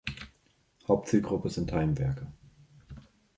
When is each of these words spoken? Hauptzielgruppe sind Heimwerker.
Hauptzielgruppe 0.87 1.47
sind 1.51 1.71
Heimwerker. 1.73 2.25